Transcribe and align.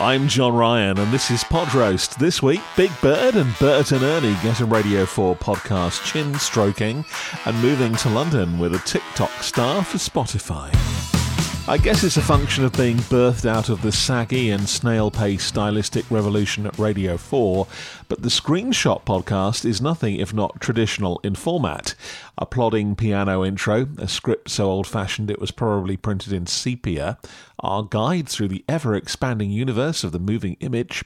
I'm 0.00 0.26
John 0.26 0.54
Ryan, 0.54 0.98
and 0.98 1.12
this 1.12 1.30
is 1.30 1.44
Pod 1.44 1.72
Roast. 1.72 2.18
This 2.18 2.42
week, 2.42 2.60
Big 2.76 2.90
Bird 3.00 3.36
and 3.36 3.56
Bert 3.60 3.92
and 3.92 4.02
Ernie 4.02 4.36
get 4.42 4.60
a 4.60 4.64
Radio 4.64 5.06
4 5.06 5.36
podcast 5.36 6.04
chin 6.04 6.34
stroking 6.34 7.04
and 7.44 7.62
moving 7.62 7.94
to 7.96 8.08
London 8.08 8.58
with 8.58 8.74
a 8.74 8.80
TikTok 8.80 9.30
star 9.42 9.84
for 9.84 9.98
Spotify. 9.98 11.03
I 11.66 11.78
guess 11.78 12.04
it's 12.04 12.18
a 12.18 12.22
function 12.22 12.62
of 12.62 12.74
being 12.74 12.98
birthed 12.98 13.46
out 13.46 13.70
of 13.70 13.80
the 13.80 13.90
saggy 13.90 14.50
and 14.50 14.68
snail 14.68 15.10
paced 15.10 15.48
stylistic 15.48 16.04
revolution 16.10 16.66
at 16.66 16.78
Radio 16.78 17.16
4, 17.16 17.66
but 18.06 18.20
the 18.20 18.28
Screenshot 18.28 19.02
podcast 19.06 19.64
is 19.64 19.80
nothing 19.80 20.16
if 20.16 20.34
not 20.34 20.60
traditional 20.60 21.22
in 21.24 21.34
format. 21.34 21.94
A 22.36 22.44
plodding 22.44 22.94
piano 22.94 23.42
intro, 23.42 23.88
a 23.96 24.06
script 24.06 24.50
so 24.50 24.66
old 24.66 24.86
fashioned 24.86 25.30
it 25.30 25.40
was 25.40 25.50
probably 25.50 25.96
printed 25.96 26.34
in 26.34 26.46
sepia, 26.46 27.16
our 27.60 27.82
guide 27.82 28.28
through 28.28 28.48
the 28.48 28.64
ever 28.68 28.94
expanding 28.94 29.50
universe 29.50 30.04
of 30.04 30.12
the 30.12 30.18
moving 30.18 30.58
image. 30.60 31.02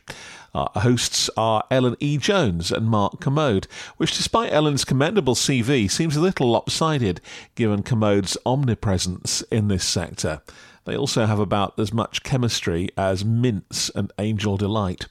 Our 0.55 0.71
hosts 0.75 1.31
are 1.37 1.65
Ellen 1.71 1.97
E. 2.01 2.17
Jones 2.17 2.73
and 2.73 2.89
Mark 2.89 3.21
Kermode, 3.21 3.69
which, 3.99 4.17
despite 4.17 4.53
Ellen's 4.53 4.85
commendable 4.85 5.35
CV, 5.35 5.91
seems 5.91 6.17
a 6.17 6.21
little 6.21 6.51
lopsided 6.51 7.21
given 7.55 7.83
Kermode's 7.83 8.37
omnipresence 8.45 9.43
in 9.53 9.69
this 9.69 9.85
sector. 9.85 10.41
They 10.85 10.97
also 10.97 11.27
have 11.27 11.39
about 11.39 11.79
as 11.79 11.93
much 11.93 12.23
chemistry 12.23 12.89
as 12.97 13.25
Mince 13.25 13.91
and 13.95 14.13
Angel 14.19 14.57
Delight. 14.57 15.07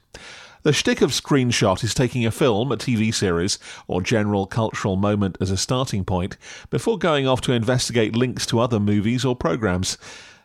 The 0.62 0.72
shtick 0.72 1.02
of 1.02 1.12
Screenshot 1.12 1.84
is 1.84 1.94
taking 1.94 2.26
a 2.26 2.32
film, 2.32 2.72
a 2.72 2.76
TV 2.76 3.14
series, 3.14 3.58
or 3.86 4.02
general 4.02 4.46
cultural 4.46 4.96
moment 4.96 5.38
as 5.40 5.50
a 5.50 5.56
starting 5.56 6.04
point 6.04 6.36
before 6.68 6.98
going 6.98 7.28
off 7.28 7.40
to 7.42 7.52
investigate 7.52 8.16
links 8.16 8.44
to 8.46 8.58
other 8.58 8.80
movies 8.80 9.24
or 9.24 9.36
programs 9.36 9.96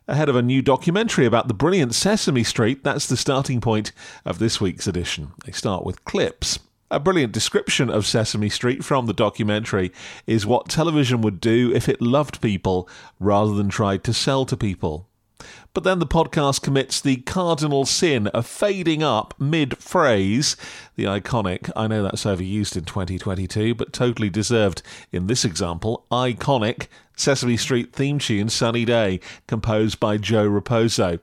ahead 0.07 0.29
of 0.29 0.35
a 0.35 0.41
new 0.41 0.61
documentary 0.61 1.25
about 1.25 1.47
the 1.47 1.53
brilliant 1.53 1.95
Sesame 1.95 2.43
Street. 2.43 2.83
That's 2.83 3.07
the 3.07 3.17
starting 3.17 3.59
point 3.59 3.91
of 4.25 4.37
this 4.37 4.61
week's 4.61 4.87
edition. 4.87 5.31
They 5.45 5.51
start 5.51 5.83
with 5.83 6.05
clips. 6.05 6.59
A 6.93 6.99
brilliant 6.99 7.33
description 7.33 7.89
of 7.89 8.05
Sesame 8.05 8.49
Street 8.49 8.85
from 8.85 9.07
the 9.07 9.13
documentary 9.13 9.91
is 10.27 10.45
what 10.45 10.69
television 10.69 11.21
would 11.21 11.41
do 11.41 11.73
if 11.73 11.89
it 11.89 12.03
loved 12.03 12.39
people 12.39 12.87
rather 13.19 13.55
than 13.55 13.67
tried 13.67 14.03
to 14.03 14.13
sell 14.13 14.45
to 14.45 14.55
people. 14.55 15.09
But 15.73 15.83
then 15.83 15.97
the 15.97 16.05
podcast 16.05 16.61
commits 16.61 17.01
the 17.01 17.15
cardinal 17.15 17.87
sin 17.87 18.27
of 18.27 18.45
fading 18.45 19.01
up 19.01 19.33
mid 19.39 19.75
phrase. 19.79 20.55
The 20.95 21.05
iconic, 21.05 21.71
I 21.75 21.87
know 21.87 22.03
that's 22.03 22.25
overused 22.25 22.77
in 22.77 22.85
2022, 22.85 23.73
but 23.73 23.91
totally 23.91 24.29
deserved 24.29 24.83
in 25.11 25.25
this 25.25 25.43
example, 25.43 26.05
iconic 26.11 26.89
Sesame 27.17 27.57
Street 27.57 27.91
theme 27.91 28.19
tune 28.19 28.49
Sunny 28.49 28.85
Day, 28.85 29.19
composed 29.47 29.99
by 29.99 30.17
Joe 30.17 30.47
Raposo. 30.47 31.19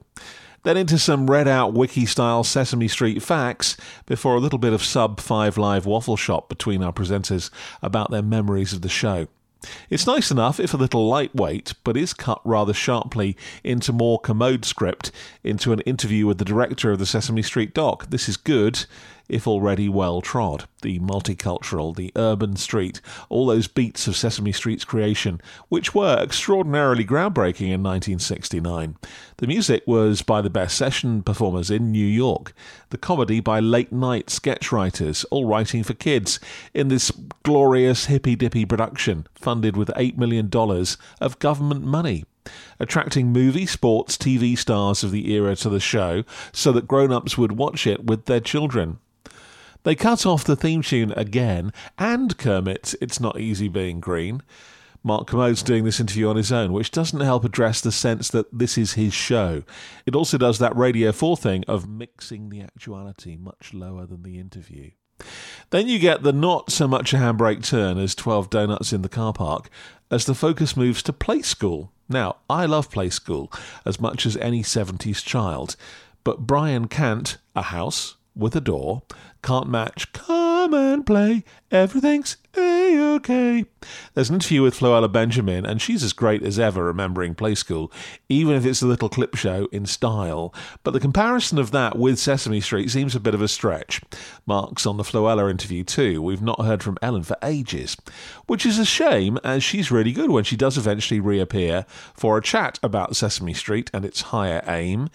Then 0.63 0.77
into 0.77 0.99
some 0.99 1.31
read 1.31 1.49
out 1.49 1.73
wiki 1.73 2.05
style 2.05 2.45
Sesame 2.45 2.87
Street 2.87 3.23
facts 3.23 3.79
before 4.05 4.37
a 4.37 4.41
little 4.41 4.59
bit 4.59 4.75
of 4.75 4.85
sub 4.85 5.19
5 5.19 5.57
live 5.57 5.87
waffle 5.87 6.17
shop 6.17 6.51
between 6.51 6.83
our 6.83 6.93
presenters 6.93 7.51
about 7.81 8.11
their 8.11 8.23
memories 8.23 8.75
of 8.75 8.83
the 8.83 8.89
show. 8.89 9.29
It's 9.89 10.07
nice 10.07 10.31
enough, 10.31 10.61
if 10.61 10.73
a 10.73 10.79
little 10.79 11.07
lightweight, 11.07 11.75
but 11.85 11.97
is 11.97 12.15
cut 12.15 12.41
rather 12.45 12.73
sharply 12.73 13.37
into 13.63 13.93
more 13.93 14.19
Kermode 14.19 14.65
script, 14.65 15.11
into 15.45 15.73
an 15.73 15.81
interview 15.81 16.27
with 16.27 16.39
the 16.39 16.45
director 16.45 16.91
of 16.91 16.99
the 16.99 17.07
Sesame 17.07 17.43
Street 17.43 17.75
doc. 17.75 18.09
This 18.09 18.29
is 18.29 18.37
good 18.37 18.87
if 19.31 19.47
already 19.47 19.89
well 19.89 20.21
trod. 20.21 20.67
The 20.83 20.99
multicultural, 20.99 21.95
the 21.95 22.13
urban 22.17 22.57
street, 22.57 23.01
all 23.29 23.47
those 23.47 23.69
beats 23.69 24.07
of 24.07 24.17
Sesame 24.17 24.53
Street's 24.53 24.85
creation, 24.85 25.41
which 25.69 25.95
were 25.95 26.19
extraordinarily 26.21 27.05
groundbreaking 27.05 27.69
in 27.69 27.83
1969. 27.83 28.97
The 29.37 29.47
music 29.47 29.83
was 29.87 30.23
by 30.23 30.43
the 30.43 30.51
best 30.51 30.77
session 30.77 31.23
performers 31.23 31.71
in 31.71 31.93
New 31.93 32.07
York, 32.07 32.53
the 32.91 32.99
comedy 32.99 33.41
by 33.41 33.61
late 33.61 33.93
night 33.93 34.31
sketch 34.31 34.73
writers, 34.73 35.25
all 35.25 35.47
writing 35.47 35.83
for 35.83 35.95
kids, 35.95 36.41
in 36.75 36.89
this 36.89 37.11
glorious 37.43 38.07
hippy 38.07 38.37
dippy 38.37 38.65
production, 38.65 39.27
funded 39.35 39.77
with 39.77 39.89
$8 39.89 40.17
million 40.17 40.51
of 41.21 41.39
government 41.39 41.85
money 41.85 42.25
attracting 42.79 43.29
movie, 43.29 43.67
sports, 43.67 44.17
TV 44.17 44.57
stars 44.57 45.05
of 45.05 45.11
the 45.11 45.33
era 45.33 45.55
to 45.57 45.69
the 45.69 45.81
show 45.81 46.25
so 46.53 46.73
that 46.73 46.89
grown 46.89 47.13
ups 47.13 47.37
would 47.37 47.53
watch 47.53 47.87
it 47.87 48.05
with 48.05 48.25
their 48.25 48.41
children. 48.41 48.99
They 49.83 49.95
cut 49.95 50.27
off 50.27 50.45
the 50.45 50.57
theme 50.57 50.83
tune 50.83 51.13
again, 51.13 51.73
and 51.99 52.37
Kermit's 52.37 52.95
It's 53.01 53.21
Not 53.21 53.41
Easy 53.41 53.69
Being 53.69 54.01
Green. 54.01 54.43
Mark 55.03 55.27
Kermode's 55.27 55.63
doing 55.63 55.85
this 55.85 55.99
interview 55.99 56.29
on 56.29 56.37
his 56.37 56.53
own, 56.53 56.73
which 56.75 56.91
doesn't 56.91 57.21
help 57.21 57.45
address 57.45 57.81
the 57.81 57.91
sense 57.91 58.29
that 58.29 58.47
this 58.53 58.77
is 58.77 58.93
his 58.93 59.15
show. 59.15 59.63
It 60.05 60.15
also 60.15 60.37
does 60.37 60.59
that 60.59 60.77
Radio 60.77 61.13
4 61.13 61.39
thing 61.39 61.65
of 61.67 61.89
mixing 61.89 62.51
the 62.51 62.61
actuality 62.61 63.37
much 63.37 63.73
lower 63.73 64.05
than 64.05 64.23
the 64.23 64.39
interview. 64.39 64.91
Then 65.71 65.89
you 65.89 65.99
get 65.99 66.23
the 66.23 66.33
not 66.33 66.71
so 66.71 66.87
much 66.87 67.15
a 67.15 67.17
handbrake 67.17 67.65
turn 67.65 67.97
as 67.97 68.15
12 68.15 68.51
Donuts 68.51 68.93
in 68.93 69.01
the 69.01 69.09
car 69.09 69.33
park 69.33 69.71
as 70.11 70.27
the 70.27 70.35
focus 70.35 70.77
moves 70.77 71.03
to 71.05 71.13
Play 71.13 71.41
School. 71.41 71.93
Now, 72.09 72.37
I 72.51 72.67
love 72.67 72.91
Play 72.91 73.09
School 73.09 73.51
as 73.87 74.01
much 74.01 74.27
as 74.27 74.37
any 74.37 74.63
70s 74.63 75.25
child, 75.25 75.77
but 76.25 76.47
Brian 76.47 76.89
Cant, 76.89 77.39
a 77.57 77.63
house 77.63 78.17
with 78.35 78.55
a 78.55 78.61
door, 78.61 79.03
can't 79.43 79.69
match. 79.69 80.13
Come 80.13 80.75
and 80.75 81.07
play. 81.07 81.45
Everything's 81.71 82.37
a 82.57 83.15
okay. 83.15 83.65
There's 84.15 84.29
an 84.29 84.37
interview 84.37 84.63
with 84.63 84.79
Floella 84.79 85.11
Benjamin, 85.11 85.65
and 85.65 85.81
she's 85.81 86.03
as 86.03 86.13
great 86.13 86.43
as 86.43 86.59
ever 86.59 86.85
remembering 86.85 87.35
Play 87.35 87.55
School, 87.55 87.93
even 88.29 88.55
if 88.55 88.67
it's 88.67 88.83
a 88.83 88.87
little 88.87 89.09
clip 89.09 89.37
show 89.37 89.69
in 89.73 89.87
style. 89.87 90.53
But 90.83 90.93
the 90.93 91.01
comparison 91.01 91.59
of 91.59 91.71
that 91.71 91.97
with 91.97 92.19
Sesame 92.19 92.61
Street 92.61 92.91
seems 92.91 93.15
a 93.15 93.21
bit 93.21 93.35
of 93.35 93.43
a 93.43 93.49
stretch. 93.49 94.03
Mark's 94.47 94.87
on 94.87 94.97
the 94.97 95.03
Floella 95.03 95.51
interview 95.51 95.85
too. 95.85 96.21
We've 96.21 96.43
not 96.43 96.65
heard 96.65 96.83
from 96.83 96.99
Ellen 97.01 97.23
for 97.23 97.37
ages, 97.43 97.97
which 98.47 98.67
is 98.67 98.79
a 98.79 98.85
shame, 98.85 99.39
as 99.45 99.63
she's 99.63 99.91
really 99.91 100.13
good 100.13 100.31
when 100.31 100.45
she 100.45 100.57
does 100.57 100.77
eventually 100.77 101.21
reappear 101.21 101.87
for 102.15 102.37
a 102.37 102.43
chat 102.43 102.79
about 102.83 103.17
Sesame 103.17 103.55
Street 103.55 103.91
and 103.95 104.05
its 104.05 104.21
higher 104.23 104.63
aim 104.67 105.09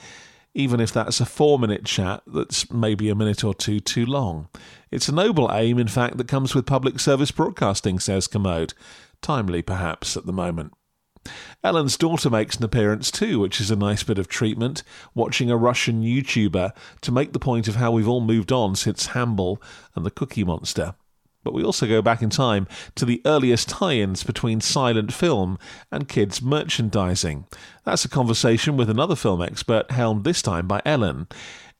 even 0.56 0.80
if 0.80 0.92
that's 0.92 1.20
a 1.20 1.26
four 1.26 1.60
minute 1.60 1.86
chat 1.86 2.24
that's 2.26 2.72
maybe 2.72 3.10
a 3.10 3.16
minute 3.16 3.44
or 3.44 3.54
two 3.54 3.80
too 3.80 4.06
long. 4.06 4.48
It's 4.90 5.10
a 5.10 5.14
noble 5.14 5.52
aim, 5.52 5.78
in 5.78 5.90
fact, 5.90 6.18
that 6.18 6.30
comes 6.30 6.56
with 6.56 6.66
public 6.66 7.00
service 7.00 7.30
broadcasting, 7.30 8.00
says 8.00 8.26
Kermode. 8.26 8.74
Timely, 9.22 9.62
perhaps, 9.62 10.16
at 10.16 10.26
the 10.26 10.34
moment. 10.34 10.74
Ellen's 11.64 11.98
daughter 11.98 12.30
makes 12.30 12.56
an 12.56 12.64
appearance 12.64 13.12
too, 13.12 13.40
which 13.40 13.60
is 13.60 13.70
a 13.70 13.76
nice 13.76 14.04
bit 14.04 14.18
of 14.18 14.28
treatment, 14.28 14.84
watching 15.14 15.52
a 15.52 15.58
Russian 15.58 16.02
YouTuber 16.02 16.72
to 17.02 17.12
make 17.12 17.34
the 17.34 17.40
point 17.40 17.68
of 17.68 17.76
how 17.76 17.92
we've 17.92 18.08
all 18.08 18.22
moved 18.22 18.52
on 18.52 18.76
since 18.76 19.08
Hamble 19.08 19.62
and 19.96 20.06
the 20.06 20.12
Cookie 20.12 20.44
Monster 20.44 20.96
but 21.46 21.54
we 21.54 21.64
also 21.64 21.88
go 21.88 22.02
back 22.02 22.22
in 22.22 22.30
time 22.30 22.68
to 22.96 23.06
the 23.06 23.22
earliest 23.26 23.70
tie 23.70 23.94
ins 23.94 24.24
between 24.24 24.60
silent 24.60 25.14
film 25.14 25.58
and 25.90 26.10
kids' 26.10 26.42
merchandising. 26.42 27.46
That's 27.86 28.04
a 28.04 28.10
conversation 28.10 28.76
with 28.76 28.90
another 28.90 29.16
film 29.16 29.42
expert, 29.42 29.92
helmed 29.92 30.26
this 30.26 30.42
time 30.42 30.68
by 30.68 30.82
Ellen. 30.86 31.28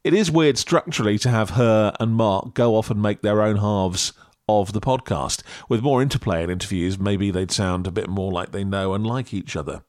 It 0.06 0.14
is 0.14 0.32
weird 0.32 0.58
structurally 0.58 1.18
to 1.18 1.30
have 1.30 1.50
her 1.52 1.94
and 2.00 2.14
Mark 2.14 2.54
go 2.54 2.76
off 2.76 2.92
and 2.92 3.02
make 3.02 3.24
their 3.24 3.42
own 3.42 3.58
halves 3.58 4.14
of 4.48 4.72
the 4.72 4.82
podcast. 4.82 5.42
With 5.68 5.82
more 5.82 6.02
interplay 6.02 6.44
in 6.44 6.52
interviews, 6.52 7.00
maybe 7.00 7.32
they'd 7.32 7.52
sound 7.52 7.88
a 7.88 7.92
bit 7.92 8.08
more 8.08 8.32
like 8.32 8.52
they 8.52 8.64
know 8.64 8.94
and 8.94 9.06
like 9.06 9.34
each 9.34 9.56
other. 9.56 9.84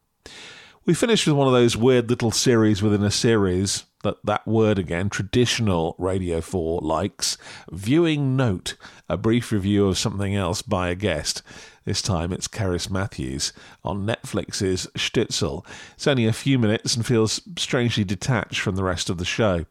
We 0.86 0.94
finished 0.94 1.26
with 1.26 1.34
one 1.34 1.48
of 1.48 1.52
those 1.52 1.76
weird 1.76 2.08
little 2.08 2.30
series 2.30 2.80
within 2.80 3.02
a 3.02 3.10
series 3.10 3.86
that 4.04 4.18
that 4.22 4.46
word 4.46 4.78
again, 4.78 5.10
traditional 5.10 5.96
Radio 5.98 6.40
4 6.40 6.78
likes. 6.80 7.36
Viewing 7.72 8.36
note, 8.36 8.76
a 9.08 9.16
brief 9.16 9.50
review 9.50 9.88
of 9.88 9.98
something 9.98 10.36
else 10.36 10.62
by 10.62 10.88
a 10.88 10.94
guest. 10.94 11.42
This 11.84 12.00
time 12.00 12.32
it's 12.32 12.46
Cerys 12.46 12.88
Matthews 12.88 13.52
on 13.82 14.06
Netflix's 14.06 14.86
Shtisel. 14.94 15.66
It's 15.94 16.06
only 16.06 16.26
a 16.26 16.32
few 16.32 16.56
minutes 16.56 16.94
and 16.94 17.04
feels 17.04 17.40
strangely 17.58 18.04
detached 18.04 18.60
from 18.60 18.76
the 18.76 18.84
rest 18.84 19.10
of 19.10 19.18
the 19.18 19.24
show. 19.24 19.66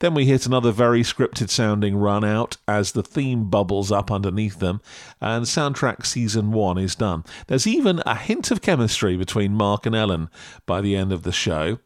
Then 0.00 0.12
we 0.12 0.26
hit 0.26 0.44
another 0.44 0.72
very 0.72 1.02
scripted 1.02 1.48
sounding 1.48 1.96
run 1.96 2.22
out 2.22 2.58
as 2.68 2.92
the 2.92 3.02
theme 3.02 3.48
bubbles 3.48 3.90
up 3.90 4.10
underneath 4.10 4.58
them, 4.58 4.82
and 5.22 5.46
soundtrack 5.46 6.04
season 6.04 6.52
one 6.52 6.76
is 6.76 6.94
done. 6.94 7.24
There's 7.46 7.66
even 7.66 8.02
a 8.04 8.14
hint 8.14 8.50
of 8.50 8.60
chemistry 8.60 9.16
between 9.16 9.54
Mark 9.54 9.86
and 9.86 9.94
Ellen 9.94 10.28
by 10.66 10.82
the 10.82 10.94
end 10.94 11.12
of 11.12 11.22
the 11.22 11.32
show. 11.32 11.78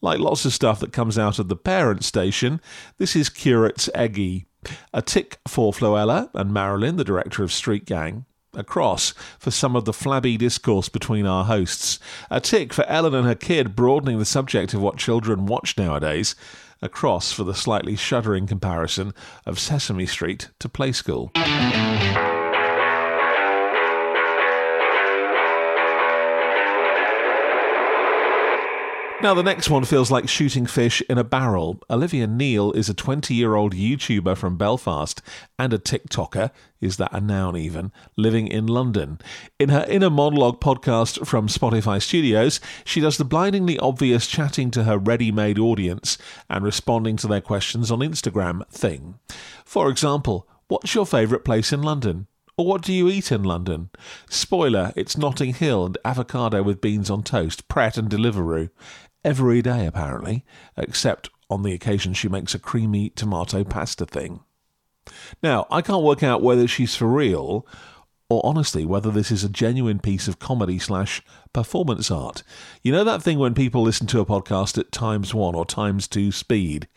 Like 0.00 0.18
lots 0.18 0.44
of 0.44 0.52
stuff 0.52 0.80
that 0.80 0.92
comes 0.92 1.18
out 1.18 1.38
of 1.38 1.48
the 1.48 1.56
parent 1.56 2.04
station, 2.04 2.60
this 2.98 3.14
is 3.14 3.28
Curate's 3.28 3.88
Eggy. 3.94 4.46
A 4.92 5.00
tick 5.00 5.38
for 5.46 5.72
Floella 5.72 6.30
and 6.34 6.52
Marilyn, 6.52 6.96
the 6.96 7.04
director 7.04 7.44
of 7.44 7.52
Street 7.52 7.84
Gang. 7.84 8.24
A 8.54 8.64
cross 8.64 9.12
for 9.38 9.50
some 9.50 9.76
of 9.76 9.84
the 9.84 9.92
flabby 9.92 10.36
discourse 10.36 10.88
between 10.88 11.26
our 11.26 11.44
hosts. 11.44 12.00
A 12.30 12.40
tick 12.40 12.72
for 12.72 12.84
Ellen 12.86 13.14
and 13.14 13.26
her 13.26 13.34
kid 13.34 13.76
broadening 13.76 14.18
the 14.18 14.24
subject 14.24 14.72
of 14.74 14.80
what 14.80 14.96
children 14.96 15.46
watch 15.46 15.76
nowadays. 15.76 16.34
A 16.82 16.88
cross 16.88 17.32
for 17.32 17.44
the 17.44 17.54
slightly 17.54 17.96
shuddering 17.96 18.46
comparison 18.46 19.14
of 19.46 19.58
Sesame 19.58 20.06
Street 20.06 20.50
to 20.58 20.68
Play 20.68 20.92
School. 20.92 21.32
Now, 29.26 29.34
the 29.34 29.42
next 29.42 29.68
one 29.68 29.84
feels 29.84 30.08
like 30.08 30.28
shooting 30.28 30.66
fish 30.66 31.02
in 31.10 31.18
a 31.18 31.24
barrel. 31.24 31.80
Olivia 31.90 32.28
Neill 32.28 32.70
is 32.70 32.88
a 32.88 32.94
20 32.94 33.34
year 33.34 33.56
old 33.56 33.74
YouTuber 33.74 34.36
from 34.36 34.56
Belfast 34.56 35.20
and 35.58 35.72
a 35.72 35.80
TikToker, 35.80 36.52
is 36.80 36.96
that 36.98 37.12
a 37.12 37.20
noun 37.20 37.56
even, 37.56 37.90
living 38.14 38.46
in 38.46 38.68
London. 38.68 39.18
In 39.58 39.70
her 39.70 39.84
inner 39.88 40.10
monologue 40.10 40.60
podcast 40.60 41.26
from 41.26 41.48
Spotify 41.48 42.00
Studios, 42.00 42.60
she 42.84 43.00
does 43.00 43.18
the 43.18 43.24
blindingly 43.24 43.76
obvious 43.80 44.28
chatting 44.28 44.70
to 44.70 44.84
her 44.84 44.96
ready 44.96 45.32
made 45.32 45.58
audience 45.58 46.18
and 46.48 46.64
responding 46.64 47.16
to 47.16 47.26
their 47.26 47.40
questions 47.40 47.90
on 47.90 47.98
Instagram 47.98 48.64
thing. 48.68 49.18
For 49.64 49.90
example, 49.90 50.46
what's 50.68 50.94
your 50.94 51.04
favourite 51.04 51.44
place 51.44 51.72
in 51.72 51.82
London? 51.82 52.28
Or 52.58 52.64
what 52.64 52.80
do 52.80 52.94
you 52.94 53.10
eat 53.10 53.30
in 53.30 53.42
London? 53.42 53.90
Spoiler, 54.30 54.90
it's 54.96 55.18
Notting 55.18 55.52
Hill 55.52 55.84
and 55.84 55.98
avocado 56.06 56.62
with 56.62 56.80
beans 56.80 57.10
on 57.10 57.22
toast, 57.22 57.68
Pret 57.68 57.98
and 57.98 58.08
Deliveroo 58.08 58.70
every 59.26 59.60
day, 59.60 59.84
apparently, 59.86 60.44
except 60.76 61.28
on 61.50 61.62
the 61.62 61.74
occasion 61.74 62.14
she 62.14 62.28
makes 62.28 62.54
a 62.54 62.58
creamy 62.60 63.10
tomato 63.10 63.64
pasta 63.64 64.06
thing. 64.06 64.40
Now, 65.42 65.66
I 65.70 65.82
can't 65.82 66.04
work 66.04 66.22
out 66.22 66.42
whether 66.42 66.68
she's 66.68 66.94
for 66.94 67.08
real 67.08 67.66
or 68.28 68.40
honestly 68.44 68.84
whether 68.84 69.10
this 69.10 69.30
is 69.30 69.44
a 69.44 69.48
genuine 69.48 69.98
piece 69.98 70.26
of 70.28 70.38
comedy 70.38 70.78
slash 70.78 71.22
performance 71.52 72.10
art. 72.10 72.42
You 72.82 72.92
know 72.92 73.04
that 73.04 73.22
thing 73.22 73.38
when 73.38 73.54
people 73.54 73.82
listen 73.82 74.06
to 74.08 74.20
a 74.20 74.26
podcast 74.26 74.78
at 74.78 74.92
times 74.92 75.34
one 75.34 75.54
or 75.54 75.66
times 75.66 76.08
two 76.08 76.32
speed? 76.32 76.88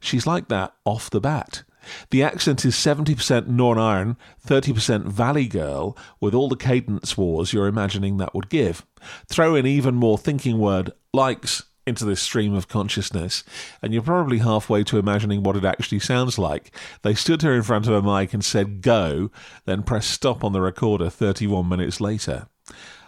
She's 0.00 0.26
like 0.26 0.48
that 0.48 0.74
off 0.84 1.10
the 1.10 1.20
bat. 1.20 1.64
The 2.10 2.22
accent 2.22 2.64
is 2.64 2.74
70% 2.74 3.46
Northern 3.46 3.82
Ireland, 3.82 4.16
30% 4.46 5.04
Valley 5.04 5.46
Girl, 5.46 5.96
with 6.18 6.34
all 6.34 6.48
the 6.48 6.56
cadence 6.56 7.16
wars 7.16 7.52
you're 7.52 7.66
imagining 7.66 8.16
that 8.18 8.34
would 8.34 8.48
give. 8.48 8.86
Throw 9.28 9.54
in 9.54 9.66
even 9.66 9.94
more 9.94 10.16
thinking 10.16 10.58
word 10.58 10.92
likes 11.12 11.64
into 11.86 12.04
this 12.04 12.22
stream 12.22 12.54
of 12.54 12.68
consciousness, 12.68 13.44
and 13.82 13.92
you're 13.92 14.02
probably 14.02 14.38
halfway 14.38 14.84
to 14.84 14.98
imagining 14.98 15.42
what 15.42 15.56
it 15.56 15.64
actually 15.64 16.00
sounds 16.00 16.38
like. 16.38 16.74
They 17.02 17.14
stood 17.14 17.42
her 17.42 17.54
in 17.54 17.62
front 17.62 17.86
of 17.86 17.92
a 17.92 18.02
mic 18.02 18.32
and 18.32 18.44
said 18.44 18.82
go, 18.82 19.30
then 19.64 19.82
pressed 19.82 20.10
stop 20.10 20.44
on 20.44 20.52
the 20.52 20.60
recorder 20.60 21.10
31 21.10 21.68
minutes 21.68 22.00
later. 22.00 22.48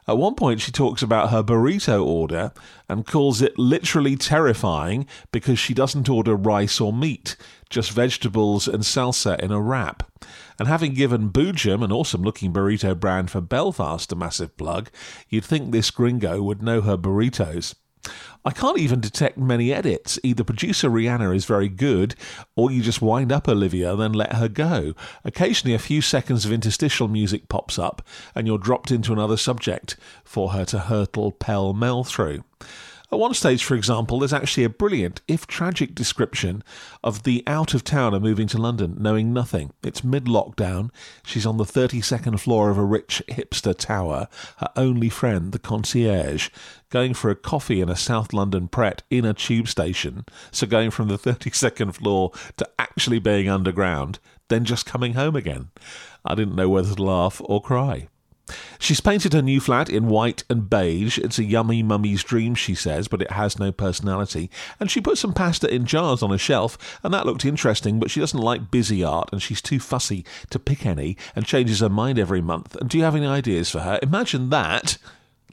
At 0.08 0.19
one 0.19 0.37
point, 0.37 0.61
she 0.61 0.70
talks 0.70 1.02
about 1.02 1.31
her 1.31 1.43
burrito 1.43 2.05
order 2.05 2.52
and 2.88 3.05
calls 3.05 3.43
it 3.43 3.58
literally 3.58 4.14
terrifying 4.14 5.06
because 5.32 5.58
she 5.58 5.75
doesn't 5.75 6.08
order 6.08 6.37
rice 6.37 6.81
or 6.81 6.93
meat, 6.93 7.37
just 7.70 7.90
vegetables 7.90 8.69
and 8.69 8.84
salsa 8.84 9.38
in 9.40 9.50
a 9.50 9.61
wrap. 9.61 10.08
And 10.61 10.69
having 10.69 10.94
given 10.94 11.31
Boojum, 11.31 11.82
an 11.82 11.90
awesome 11.90 12.22
looking 12.22 12.52
burrito 12.52 12.99
brand 12.99 13.32
for 13.32 13.40
Belfast, 13.40 14.12
a 14.12 14.17
massive 14.17 14.56
plug, 14.56 14.90
you'd 15.29 15.44
think 15.44 15.72
this 15.72 15.90
gringo 15.90 16.40
would 16.40 16.62
know 16.62 16.82
her 16.82 16.96
burritos. 16.96 17.75
I 18.46 18.52
can't 18.52 18.78
even 18.78 19.00
detect 19.00 19.37
many 19.37 19.72
edits. 19.72 20.20
Either 20.22 20.44
producer 20.44 20.88
Rihanna 20.88 21.34
is 21.34 21.44
very 21.44 21.69
good, 21.69 22.14
or 22.54 22.70
you 22.70 22.81
just 22.81 23.02
wind 23.02 23.32
up 23.32 23.48
Olivia, 23.48 23.96
then 23.96 24.12
let 24.12 24.34
her 24.34 24.46
go. 24.46 24.94
Occasionally, 25.25 25.75
a 25.75 25.81
few 25.81 26.00
seconds 26.00 26.44
of 26.44 26.52
interstitial 26.52 27.08
music 27.08 27.48
pops 27.48 27.76
up, 27.76 28.06
and 28.37 28.46
you're 28.46 28.56
dropped 28.56 28.93
into 28.93 29.12
another 29.12 29.37
subject 29.37 29.96
for 30.22 30.50
her 30.50 30.64
to 30.66 30.78
hurtle 30.78 31.32
pell 31.32 31.72
mell 31.72 32.04
through. 32.04 32.44
At 33.12 33.20
one 33.20 33.35
stage, 33.35 33.62
for 33.62 33.76
example, 33.76 34.19
there's 34.19 34.32
actually 34.32 34.64
a 34.64 34.69
brilliant, 34.69 35.20
if 35.29 35.47
tragic, 35.47 35.94
description 35.94 36.64
of 37.05 37.23
the 37.23 37.44
out 37.47 37.73
of 37.73 37.85
towner 37.85 38.19
moving 38.19 38.49
to 38.49 38.58
London, 38.58 38.97
knowing 38.99 39.32
nothing. 39.32 39.73
It's 39.85 40.03
mid 40.03 40.25
lockdown. 40.25 40.91
She's 41.25 41.47
on 41.47 41.56
the 41.56 41.64
32nd 41.64 42.41
floor 42.41 42.69
of 42.69 42.79
a 42.79 42.85
rich 42.85 43.23
hipster 43.29 43.79
tower. 43.79 44.26
Her 44.56 44.70
only 44.75 45.08
friend, 45.08 45.53
the 45.53 45.61
concierge, 45.61 46.49
going 46.91 47.14
for 47.14 47.31
a 47.31 47.37
coffee 47.37 47.81
in 47.81 47.88
a 47.88 47.97
South 47.97 48.32
London 48.32 48.67
Pret 48.67 49.05
in 49.08 49.25
a 49.25 49.35
tube 49.35 49.69
station. 49.69 50.25
So 50.50 50.67
going 50.67 50.91
from 50.91 51.06
the 51.06 51.19
32nd 51.19 51.94
floor 51.94 52.32
to 52.56 52.69
actually 52.76 53.20
being 53.20 53.49
underground, 53.49 54.19
then 54.49 54.64
just 54.64 54.85
coming 54.85 55.14
home 55.14 55.37
again. 55.37 55.70
I 56.25 56.35
didn't 56.35 56.56
know 56.56 56.69
whether 56.69 56.93
to 56.93 57.03
laugh 57.03 57.41
or 57.44 57.62
cry. 57.62 58.08
She's 58.78 59.00
painted 59.00 59.32
her 59.32 59.43
new 59.43 59.60
flat 59.60 59.88
in 59.88 60.08
white 60.08 60.44
and 60.48 60.70
beige. 60.70 61.19
It's 61.19 61.38
a 61.38 61.44
yummy 61.44 61.82
mummy's 61.82 62.22
dream, 62.22 62.54
she 62.54 62.75
says, 62.75 63.08
but 63.08 63.22
it 63.22 63.32
has 63.32 63.58
no 63.58 63.72
personality. 63.72 64.50
And 64.78 64.90
she 64.90 65.00
put 65.00 65.19
some 65.19 65.32
pasta 65.32 65.72
in 65.72 65.84
jars 65.84 66.22
on 66.22 66.32
a 66.32 66.38
shelf, 66.38 66.98
and 67.02 67.12
that 67.12 67.26
looked 67.26 67.44
interesting, 67.44 67.98
but 67.98 68.10
she 68.10 68.20
doesn't 68.20 68.38
like 68.38 68.70
busy 68.70 69.02
art, 69.02 69.28
and 69.32 69.43
she's 69.43 69.60
too 69.60 69.81
fussy 69.81 70.25
to 70.50 70.58
pick 70.58 70.87
any, 70.87 71.16
and 71.34 71.44
changes 71.44 71.81
her 71.81 71.88
mind 71.88 72.19
every 72.19 72.40
month. 72.40 72.76
And 72.76 72.88
do 72.88 72.98
you 72.98 73.04
have 73.04 73.16
any 73.16 73.26
ideas 73.26 73.70
for 73.70 73.81
her? 73.81 73.98
Imagine 74.02 74.50
that 74.50 74.98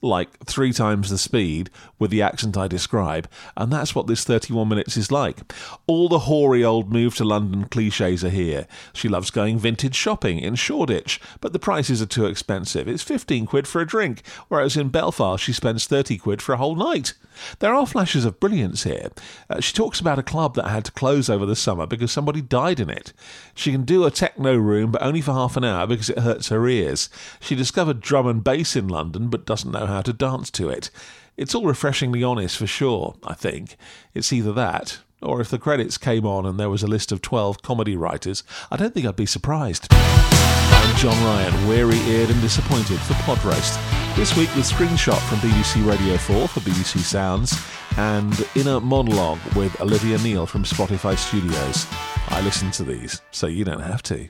like 0.03 0.38
three 0.45 0.73
times 0.73 1.09
the 1.09 1.17
speed 1.17 1.69
with 1.97 2.11
the 2.11 2.21
accent 2.21 2.57
I 2.57 2.67
describe, 2.67 3.29
and 3.55 3.71
that's 3.71 3.95
what 3.95 4.07
this 4.07 4.23
31 4.23 4.67
minutes 4.67 4.97
is 4.97 5.11
like. 5.11 5.53
All 5.88 6.09
the 6.09 6.19
hoary 6.19 6.63
old 6.63 6.91
move 6.91 7.15
to 7.15 7.23
London 7.23 7.65
cliches 7.65 8.23
are 8.23 8.29
here. 8.29 8.67
She 8.94 9.07
loves 9.07 9.31
going 9.31 9.57
vintage 9.57 9.95
shopping 9.95 10.39
in 10.39 10.55
Shoreditch, 10.55 11.21
but 11.39 11.53
the 11.53 11.59
prices 11.59 12.01
are 12.01 12.07
too 12.07 12.25
expensive. 12.25 12.88
It's 12.88 13.03
15 13.03 13.45
quid 13.45 13.67
for 13.67 13.81
a 13.81 13.88
drink, 13.88 14.21
whereas 14.50 14.75
in 14.75 14.89
Belfast 14.89 15.41
she 15.41 15.53
spends 15.53 15.88
30 15.88 16.17
quid 16.17 16.41
for 16.41 16.53
a 16.53 16.57
whole 16.57 16.75
night. 16.75 17.13
There 17.59 17.73
are 17.73 17.88
flashes 17.88 18.25
of 18.25 18.39
brilliance 18.39 18.83
here. 18.83 19.09
Uh, 19.50 19.59
she 19.59 19.73
talks 19.73 20.00
about 20.00 20.19
a 20.19 20.23
club 20.23 20.55
that 20.55 20.67
had 20.67 20.85
to 20.85 20.91
close 20.91 21.29
over 21.29 21.45
the 21.45 21.55
summer 21.55 21.88
because 21.88 22.11
somebody 22.11 22.41
died 22.41 22.79
in 22.79 22.89
it. 22.89 23.13
She 23.55 23.71
can 23.71 23.83
do 23.83 24.05
a 24.05 24.11
techno 24.11 24.55
room, 24.55 24.91
but 24.91 25.01
only 25.01 25.21
for 25.21 25.33
half 25.33 25.57
an 25.57 25.63
hour 25.63 25.88
because 25.88 26.09
it 26.09 26.19
hurts 26.19 26.50
her 26.50 26.67
ears. 26.67 27.09
She 27.39 27.55
discovered 27.55 28.01
drum 28.01 28.27
and 28.27 28.44
bass 28.44 28.75
in 28.75 28.88
London, 28.88 29.29
but 29.29 29.45
doesn't 29.45 29.71
know 29.71 29.85
how 29.93 30.01
to 30.01 30.13
dance 30.13 30.49
to 30.51 30.69
it. 30.69 30.89
It's 31.37 31.55
all 31.55 31.65
refreshingly 31.65 32.23
honest 32.23 32.57
for 32.57 32.67
sure, 32.67 33.15
I 33.23 33.33
think. 33.33 33.75
It's 34.13 34.33
either 34.33 34.51
that, 34.53 34.99
or 35.21 35.39
if 35.39 35.49
the 35.49 35.57
credits 35.59 35.97
came 35.97 36.25
on 36.25 36.45
and 36.45 36.59
there 36.59 36.69
was 36.69 36.83
a 36.83 36.88
list 36.88 37.12
of 37.12 37.21
12 37.21 37.62
comedy 37.62 37.95
writers, 37.95 38.43
I 38.71 38.77
don't 38.77 38.93
think 38.93 39.05
I'd 39.05 39.15
be 39.15 39.25
surprised. 39.25 39.88
I'm 39.91 40.95
John 40.97 41.23
Ryan, 41.23 41.67
weary 41.67 41.97
eared 42.00 42.29
and 42.29 42.41
disappointed 42.41 43.00
for 43.00 43.13
Pod 43.23 43.43
Roast. 43.43 43.79
This 44.15 44.35
week 44.35 44.53
with 44.55 44.69
screenshot 44.69 45.19
from 45.27 45.39
BBC 45.39 45.88
Radio 45.88 46.17
4 46.17 46.47
for 46.47 46.59
BBC 46.59 47.00
Sounds 47.00 47.55
and 47.97 48.47
inner 48.55 48.79
monologue 48.79 49.39
with 49.55 49.79
Olivia 49.81 50.17
Neill 50.19 50.45
from 50.45 50.63
Spotify 50.63 51.17
Studios. 51.17 51.88
I 52.29 52.41
listen 52.41 52.71
to 52.71 52.83
these, 52.83 53.21
so 53.31 53.47
you 53.47 53.63
don't 53.63 53.81
have 53.81 54.03
to. 54.03 54.29